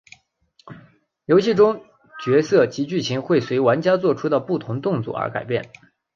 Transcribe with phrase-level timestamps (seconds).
[1.25, 1.79] 游戏中的
[2.25, 5.69] 角色及剧情会随玩家作出的不同动作而改变。